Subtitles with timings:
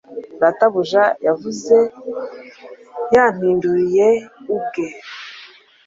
[0.39, 1.75] Databuja yavuze
[3.13, 4.07] Yampinduye
[4.55, 4.85] ubwe